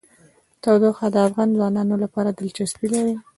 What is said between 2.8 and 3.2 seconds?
لري.